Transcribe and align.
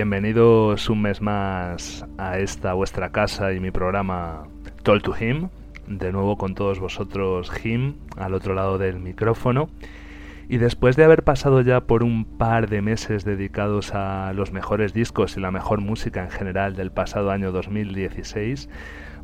Bienvenidos 0.00 0.88
un 0.88 1.02
mes 1.02 1.20
más 1.20 2.06
a 2.16 2.38
esta 2.38 2.72
vuestra 2.72 3.12
casa 3.12 3.52
y 3.52 3.60
mi 3.60 3.70
programa 3.70 4.48
Told 4.82 5.02
to 5.02 5.14
Him. 5.14 5.50
De 5.88 6.10
nuevo 6.10 6.38
con 6.38 6.54
todos 6.54 6.80
vosotros, 6.80 7.52
Him, 7.62 7.96
al 8.16 8.32
otro 8.32 8.54
lado 8.54 8.78
del 8.78 8.98
micrófono. 8.98 9.68
Y 10.50 10.58
después 10.58 10.96
de 10.96 11.04
haber 11.04 11.22
pasado 11.22 11.60
ya 11.60 11.82
por 11.82 12.02
un 12.02 12.24
par 12.24 12.68
de 12.68 12.82
meses 12.82 13.24
dedicados 13.24 13.94
a 13.94 14.32
los 14.32 14.50
mejores 14.50 14.92
discos 14.92 15.36
y 15.36 15.40
la 15.40 15.52
mejor 15.52 15.80
música 15.80 16.24
en 16.24 16.30
general 16.30 16.74
del 16.74 16.90
pasado 16.90 17.30
año 17.30 17.52
2016, 17.52 18.68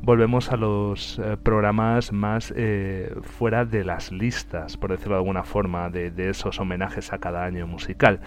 volvemos 0.02 0.52
a 0.52 0.56
los 0.56 1.18
eh, 1.18 1.36
programas 1.36 2.12
más 2.12 2.54
eh, 2.56 3.12
fuera 3.22 3.64
de 3.64 3.82
las 3.82 4.12
listas, 4.12 4.76
por 4.76 4.92
decirlo 4.92 5.14
de 5.14 5.22
alguna 5.22 5.42
forma, 5.42 5.90
de, 5.90 6.12
esos 6.30 6.60
homenajes 6.60 7.12
a 7.12 7.18
cada 7.18 7.44
año 7.44 7.66
musical. 7.66 8.20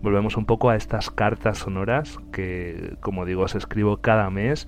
Volvemos 0.00 0.38
un 0.38 0.46
poco 0.46 0.70
a 0.70 0.76
estas 0.76 1.10
cartas 1.10 1.58
sonoras 1.58 2.18
que, 2.32 2.96
como 3.00 3.26
digo, 3.26 3.42
os 3.42 3.54
escribo 3.54 3.98
cada 3.98 4.30
mes 4.30 4.66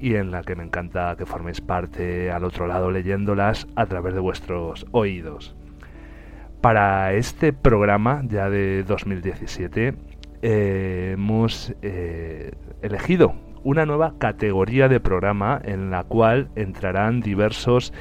y 0.00 0.14
en 0.14 0.30
la 0.30 0.40
que 0.40 0.56
me 0.56 0.64
encanta 0.64 1.14
que 1.18 1.26
forméis 1.26 1.60
parte 1.60 2.30
al 2.30 2.44
otro 2.44 2.66
lado 2.66 2.90
leyéndolas 2.90 3.66
a 3.76 3.84
través 3.84 4.14
de 4.14 4.20
vuestros 4.20 4.86
oídos. 4.92 5.54
Para 6.60 7.12
este 7.12 7.52
programa 7.52 8.22
ya 8.26 8.50
de 8.50 8.82
2017 8.82 9.94
eh, 10.42 11.10
hemos 11.14 11.74
elegido 12.82 13.34
una 13.66 13.84
nueva 13.84 14.14
categoría 14.18 14.88
de 14.88 15.00
programa 15.00 15.60
en 15.64 15.90
la 15.90 16.04
cual 16.04 16.50
entrarán 16.54 17.20
diversos 17.20 17.92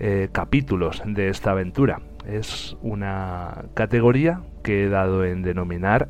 eh, 0.00 0.28
capítulos 0.32 1.02
de 1.06 1.28
esta 1.28 1.52
aventura. 1.52 2.00
Es 2.26 2.76
una 2.82 3.66
categoría 3.74 4.40
que 4.64 4.84
he 4.84 4.88
dado 4.88 5.24
en 5.24 5.42
denominar 5.42 6.08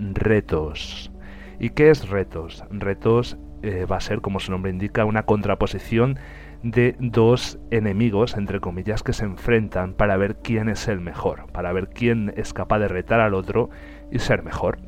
retos. 0.00 1.12
¿Y 1.60 1.70
qué 1.70 1.90
es 1.90 2.08
retos? 2.08 2.64
Retos 2.70 3.38
eh, 3.62 3.86
va 3.88 3.98
a 3.98 4.00
ser, 4.00 4.20
como 4.20 4.40
su 4.40 4.50
nombre 4.50 4.72
indica, 4.72 5.04
una 5.04 5.22
contraposición 5.22 6.18
de 6.62 6.96
dos 6.98 7.58
enemigos, 7.70 8.36
entre 8.36 8.60
comillas, 8.60 9.02
que 9.02 9.12
se 9.12 9.24
enfrentan 9.24 9.94
para 9.94 10.16
ver 10.16 10.36
quién 10.36 10.68
es 10.68 10.88
el 10.88 11.00
mejor, 11.00 11.50
para 11.52 11.72
ver 11.72 11.88
quién 11.88 12.32
es 12.36 12.52
capaz 12.52 12.78
de 12.78 12.88
retar 12.88 13.20
al 13.20 13.34
otro 13.34 13.70
y 14.10 14.18
ser 14.18 14.42
mejor. 14.42 14.78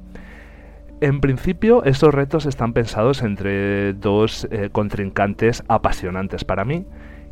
En 1.00 1.20
principio, 1.20 1.82
estos 1.84 2.14
retos 2.14 2.46
están 2.46 2.72
pensados 2.72 3.22
entre 3.22 3.92
dos 3.94 4.46
eh, 4.50 4.68
contrincantes 4.70 5.64
apasionantes 5.66 6.44
para 6.44 6.64
mí 6.64 6.86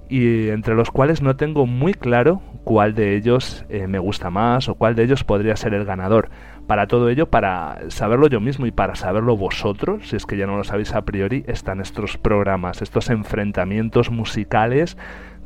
y 0.08 0.48
entre 0.48 0.74
los 0.74 0.90
cuales 0.90 1.22
no 1.22 1.36
tengo 1.36 1.66
muy 1.66 1.94
claro 1.94 2.42
cuál 2.64 2.96
de 2.96 3.14
ellos 3.14 3.64
eh, 3.68 3.86
me 3.86 4.00
gusta 4.00 4.28
más 4.28 4.68
o 4.68 4.74
cuál 4.74 4.96
de 4.96 5.04
ellos 5.04 5.22
podría 5.22 5.54
ser 5.54 5.72
el 5.72 5.84
ganador. 5.84 6.30
Para 6.70 6.86
todo 6.86 7.08
ello, 7.08 7.26
para 7.26 7.80
saberlo 7.88 8.28
yo 8.28 8.38
mismo 8.38 8.64
y 8.64 8.70
para 8.70 8.94
saberlo 8.94 9.36
vosotros, 9.36 10.08
si 10.08 10.14
es 10.14 10.24
que 10.24 10.36
ya 10.36 10.46
no 10.46 10.56
lo 10.56 10.62
sabéis 10.62 10.94
a 10.94 11.02
priori, 11.02 11.42
están 11.48 11.80
estos 11.80 12.16
programas, 12.16 12.80
estos 12.80 13.10
enfrentamientos 13.10 14.12
musicales 14.12 14.96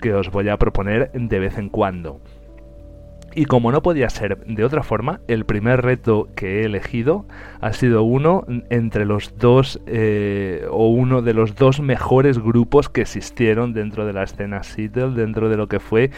que 0.02 0.12
os 0.12 0.30
voy 0.30 0.50
a 0.50 0.58
proponer 0.58 1.10
de 1.14 1.38
vez 1.38 1.56
en 1.56 1.70
cuando. 1.70 2.20
Y 3.36 3.46
como 3.46 3.72
no 3.72 3.82
podía 3.82 4.08
ser 4.10 4.44
de 4.46 4.64
otra 4.64 4.84
forma, 4.84 5.20
el 5.26 5.44
primer 5.44 5.82
reto 5.82 6.28
que 6.36 6.60
he 6.60 6.64
elegido 6.66 7.26
ha 7.60 7.72
sido 7.72 8.04
uno 8.04 8.44
entre 8.70 9.06
los 9.06 9.36
dos, 9.38 9.80
eh, 9.86 10.66
o 10.70 10.90
uno 10.90 11.20
de 11.20 11.34
los 11.34 11.56
dos 11.56 11.80
mejores 11.80 12.38
grupos 12.38 12.88
que 12.88 13.00
existieron 13.00 13.72
dentro 13.72 14.06
de 14.06 14.12
la 14.12 14.22
escena 14.22 14.62
Seattle, 14.62 15.10
dentro 15.10 15.48
de 15.48 15.56
lo 15.56 15.66
que 15.66 15.80
fue 15.80 16.10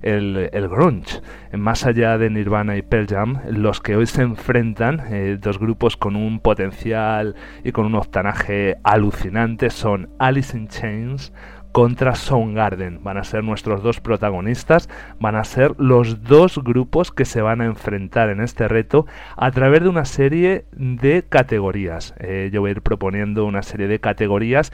el, 0.00 0.48
grunge. 0.70 1.20
Más 1.52 1.84
allá 1.84 2.16
de 2.16 2.30
Nirvana 2.30 2.78
y 2.78 2.82
Pearl 2.82 3.06
Jam, 3.06 3.40
los 3.50 3.80
que 3.80 3.96
hoy 3.96 4.06
se 4.06 4.22
enfrentan, 4.22 5.02
eh, 5.10 5.36
dos 5.38 5.58
grupos 5.58 5.98
con 5.98 6.16
un 6.16 6.40
potencial 6.40 7.34
y 7.64 7.72
con 7.72 7.84
un 7.84 7.96
octanaje 7.96 8.76
alucinante, 8.82 9.68
son 9.68 10.08
Alice 10.18 10.56
in 10.56 10.68
Chains, 10.68 11.34
contra 11.72 12.14
Soundgarden. 12.14 13.02
Van 13.02 13.16
a 13.16 13.24
ser 13.24 13.42
nuestros 13.42 13.82
dos 13.82 14.00
protagonistas, 14.00 14.88
van 15.18 15.36
a 15.36 15.44
ser 15.44 15.74
los 15.78 16.22
dos 16.22 16.62
grupos 16.62 17.10
que 17.10 17.24
se 17.24 17.42
van 17.42 17.60
a 17.60 17.64
enfrentar 17.64 18.28
en 18.28 18.40
este 18.40 18.68
reto 18.68 19.06
a 19.36 19.50
través 19.50 19.82
de 19.82 19.88
una 19.88 20.04
serie 20.04 20.66
de 20.72 21.24
categorías. 21.28 22.14
Eh, 22.18 22.50
yo 22.52 22.60
voy 22.60 22.68
a 22.68 22.72
ir 22.72 22.82
proponiendo 22.82 23.44
una 23.46 23.62
serie 23.62 23.88
de 23.88 23.98
categorías 23.98 24.72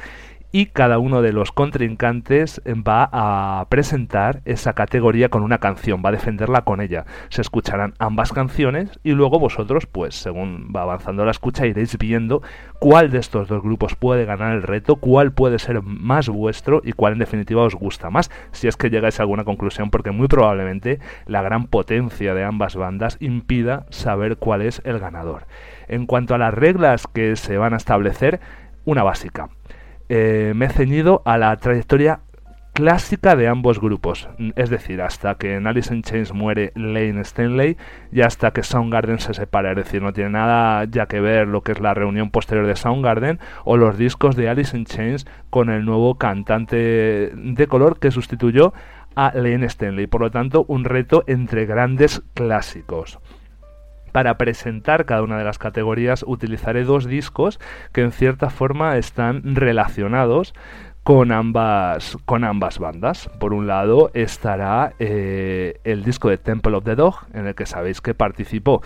y 0.50 0.66
cada 0.66 0.98
uno 0.98 1.22
de 1.22 1.32
los 1.32 1.52
contrincantes 1.52 2.62
va 2.66 3.08
a 3.12 3.66
presentar 3.68 4.40
esa 4.44 4.72
categoría 4.72 5.28
con 5.28 5.42
una 5.42 5.58
canción, 5.58 6.02
va 6.04 6.08
a 6.08 6.12
defenderla 6.12 6.62
con 6.62 6.80
ella. 6.80 7.04
Se 7.28 7.42
escucharán 7.42 7.94
ambas 7.98 8.32
canciones 8.32 8.98
y 9.02 9.12
luego 9.12 9.38
vosotros, 9.38 9.86
pues 9.86 10.14
según 10.14 10.72
va 10.74 10.82
avanzando 10.82 11.24
la 11.24 11.32
escucha, 11.32 11.66
iréis 11.66 11.98
viendo 11.98 12.42
cuál 12.78 13.10
de 13.10 13.18
estos 13.18 13.48
dos 13.48 13.62
grupos 13.62 13.94
puede 13.94 14.24
ganar 14.24 14.54
el 14.54 14.62
reto, 14.62 14.96
cuál 14.96 15.32
puede 15.32 15.58
ser 15.58 15.82
más 15.82 16.28
vuestro 16.28 16.80
y 16.84 16.92
cuál 16.92 17.14
en 17.14 17.18
definitiva 17.18 17.62
os 17.62 17.74
gusta 17.74 18.10
más, 18.10 18.30
si 18.52 18.68
es 18.68 18.76
que 18.76 18.90
llegáis 18.90 19.20
a 19.20 19.24
alguna 19.24 19.44
conclusión, 19.44 19.90
porque 19.90 20.12
muy 20.12 20.28
probablemente 20.28 20.98
la 21.26 21.42
gran 21.42 21.66
potencia 21.66 22.34
de 22.34 22.44
ambas 22.44 22.76
bandas 22.76 23.18
impida 23.20 23.86
saber 23.90 24.38
cuál 24.38 24.62
es 24.62 24.80
el 24.84 24.98
ganador. 24.98 25.46
En 25.88 26.06
cuanto 26.06 26.34
a 26.34 26.38
las 26.38 26.54
reglas 26.54 27.06
que 27.06 27.36
se 27.36 27.58
van 27.58 27.74
a 27.74 27.78
establecer, 27.78 28.40
una 28.84 29.02
básica. 29.02 29.48
Eh, 30.08 30.52
me 30.56 30.66
he 30.66 30.70
ceñido 30.70 31.22
a 31.24 31.36
la 31.36 31.56
trayectoria 31.56 32.20
clásica 32.72 33.34
de 33.34 33.48
ambos 33.48 33.80
grupos, 33.80 34.28
es 34.54 34.70
decir, 34.70 35.02
hasta 35.02 35.34
que 35.34 35.56
en 35.56 35.66
Alice 35.66 35.92
in 35.92 36.02
Chains 36.02 36.32
muere 36.32 36.70
Lane 36.76 37.22
Stanley 37.22 37.76
y 38.12 38.20
hasta 38.20 38.52
que 38.52 38.62
Soundgarden 38.62 39.18
se 39.18 39.34
separa, 39.34 39.70
es 39.70 39.76
decir, 39.78 40.00
no 40.00 40.12
tiene 40.12 40.30
nada 40.30 40.84
ya 40.84 41.06
que 41.06 41.20
ver 41.20 41.48
lo 41.48 41.62
que 41.62 41.72
es 41.72 41.80
la 41.80 41.92
reunión 41.92 42.30
posterior 42.30 42.68
de 42.68 42.76
Soundgarden 42.76 43.40
o 43.64 43.76
los 43.76 43.98
discos 43.98 44.36
de 44.36 44.48
Alice 44.48 44.76
in 44.76 44.84
Chains 44.84 45.26
con 45.50 45.70
el 45.70 45.84
nuevo 45.84 46.18
cantante 46.18 47.32
de 47.34 47.66
color 47.66 47.98
que 47.98 48.12
sustituyó 48.12 48.72
a 49.16 49.32
Lane 49.34 49.66
Stanley, 49.66 50.06
por 50.06 50.20
lo 50.20 50.30
tanto, 50.30 50.64
un 50.68 50.84
reto 50.84 51.24
entre 51.26 51.66
grandes 51.66 52.22
clásicos. 52.34 53.18
Para 54.18 54.36
presentar 54.36 55.04
cada 55.04 55.22
una 55.22 55.38
de 55.38 55.44
las 55.44 55.58
categorías 55.58 56.24
utilizaré 56.26 56.82
dos 56.82 57.06
discos 57.06 57.60
que 57.92 58.00
en 58.00 58.10
cierta 58.10 58.50
forma 58.50 58.96
están 58.96 59.54
relacionados 59.54 60.54
con 61.04 61.30
ambas, 61.30 62.18
con 62.24 62.42
ambas 62.42 62.80
bandas. 62.80 63.30
Por 63.38 63.54
un 63.54 63.68
lado 63.68 64.10
estará 64.14 64.92
eh, 64.98 65.78
el 65.84 66.02
disco 66.02 66.30
de 66.30 66.36
Temple 66.36 66.74
of 66.74 66.82
the 66.82 66.96
Dog, 66.96 67.26
en 67.32 67.46
el 67.46 67.54
que 67.54 67.64
sabéis 67.64 68.00
que 68.00 68.12
participó 68.12 68.82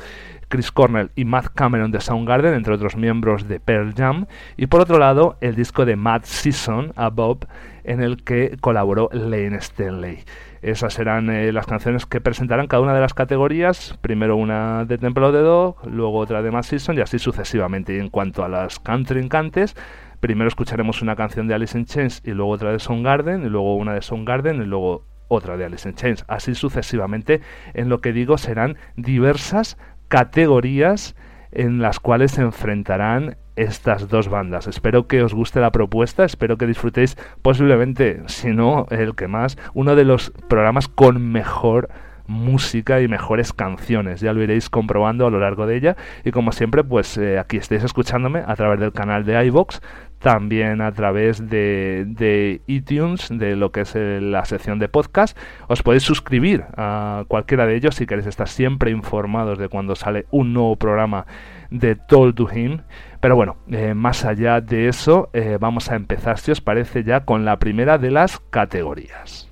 Chris 0.49 0.71
Cornell 0.71 1.11
y 1.17 1.25
Matt 1.25 1.47
Cameron 1.55 1.93
de 1.93 2.03
Soundgarden, 2.03 2.53
entre 2.53 2.75
otros 2.75 2.95
miembros 2.95 3.49
de 3.49 3.59
Pearl 3.59 3.95
Jam. 3.95 4.27
Y 4.59 4.67
por 4.67 4.83
otro 4.83 4.99
lado, 4.99 5.39
el 5.41 5.55
disco 5.55 5.87
de 5.87 5.97
Matt 5.97 6.25
Season, 6.25 6.93
Above, 6.95 7.47
en 7.85 8.03
el 8.03 8.23
que 8.23 8.59
colaboró 8.61 9.09
Lane 9.15 9.57
Stanley. 9.57 10.25
Esas 10.63 10.95
serán 10.95 11.29
eh, 11.29 11.51
las 11.51 11.67
canciones 11.67 12.07
que 12.07 12.21
presentarán 12.21 12.69
cada 12.69 12.85
una 12.85 12.95
de 12.95 13.01
las 13.01 13.15
categorías. 13.15 13.99
Primero 14.01 14.37
una 14.37 14.85
de 14.85 14.97
Temple 14.97 15.27
of 15.27 15.33
the 15.33 15.41
Dog, 15.41 15.77
luego 15.89 16.19
otra 16.19 16.41
de 16.41 16.53
Matt 16.53 16.65
Season 16.65 16.97
y 16.97 17.01
así 17.01 17.19
sucesivamente. 17.19 17.97
Y 17.97 17.99
en 17.99 18.09
cuanto 18.09 18.45
a 18.45 18.49
las 18.49 18.79
contrincantes, 18.79 19.75
primero 20.21 20.47
escucharemos 20.47 21.03
una 21.03 21.17
canción 21.17 21.49
de 21.49 21.55
Alice 21.55 21.77
in 21.77 21.85
Chains 21.85 22.23
y 22.25 22.31
luego 22.31 22.53
otra 22.53 22.71
de 22.71 22.79
Garden 23.03 23.45
y 23.45 23.49
luego 23.49 23.75
una 23.75 23.95
de 23.95 24.01
Garden 24.25 24.63
y 24.63 24.67
luego 24.67 25.05
otra 25.27 25.57
de 25.57 25.65
Alice 25.65 25.89
in 25.89 25.97
Chains. 25.97 26.25
Así 26.29 26.55
sucesivamente, 26.55 27.41
en 27.75 27.89
lo 27.89 28.01
que 28.01 28.13
digo 28.13 28.39
serán 28.39 28.77
diversas 28.95 29.77
categorías 30.07 31.17
en 31.53 31.81
las 31.81 32.01
cuales 32.01 32.33
se 32.33 32.43
enfrentarán 32.43 33.37
estas 33.57 34.09
dos 34.09 34.29
bandas. 34.29 34.67
Espero 34.67 35.07
que 35.07 35.23
os 35.23 35.35
guste 35.35 35.61
la 35.61 35.73
propuesta, 35.73 36.25
espero 36.25 36.57
que 36.57 36.67
disfrutéis 36.67 37.17
posiblemente, 37.43 38.23
si 38.27 38.49
no 38.49 38.87
el 38.91 39.15
que 39.15 39.29
más, 39.29 39.59
uno 39.75 39.95
de 39.95 40.05
los 40.05 40.33
programas 40.49 40.89
con 40.89 41.31
mejor 41.31 41.91
música 42.27 43.01
y 43.01 43.09
mejores 43.09 43.53
canciones. 43.53 44.21
Ya 44.21 44.33
lo 44.33 44.43
iréis 44.43 44.71
comprobando 44.71 45.27
a 45.27 45.31
lo 45.31 45.39
largo 45.39 45.67
de 45.67 45.77
ella. 45.77 45.97
Y 46.25 46.31
como 46.31 46.53
siempre, 46.53 46.83
pues 46.85 47.17
eh, 47.19 47.39
aquí 47.39 47.57
estáis 47.57 47.85
escuchándome 47.85 48.43
a 48.47 48.57
través 48.57 48.81
del 48.81 48.93
canal 48.93 49.25
de 49.25 49.45
iVox, 49.47 49.81
también 50.23 50.81
a 50.81 50.93
través 50.93 51.49
de, 51.51 52.63
iTunes, 52.67 53.29
de 53.31 53.57
lo 53.57 53.73
que 53.73 53.83
es 53.83 53.95
eh, 53.95 54.21
la 54.23 54.45
sección 54.45 54.79
de 54.79 54.89
podcast. 54.89 55.37
Os 55.69 55.83
podéis 55.83 56.05
suscribir 56.05 56.65
a 56.77 57.25
cualquiera 57.29 57.67
de 57.67 57.77
ellos 57.77 57.97
si 57.97 58.07
queréis 58.07 58.29
estar 58.29 58.49
siempre 58.49 58.91
informados 58.91 59.59
de 59.59 59.69
cuando 59.69 59.97
sale 59.97 60.27
un 60.31 60.55
nuevo 60.55 60.77
programa 60.77 61.27
de 61.71 61.97
Told 61.97 62.37
to 62.37 62.49
Him. 62.51 62.83
Pero 63.21 63.37
bueno, 63.37 63.57
eh, 63.71 63.95
más 63.95 64.25
allá 64.25 64.61
de 64.61 64.89
eso, 64.89 65.29
eh, 65.33 65.59
vamos 65.61 65.91
a 65.91 65.97
empezar, 65.97 66.39
si 66.39 66.53
os 66.53 66.61
parece, 66.61 67.05
ya 67.05 67.25
con 67.25 67.45
la 67.45 67.59
primera 67.59 67.99
de 67.99 68.11
las 68.11 68.39
categorías. 68.51 69.52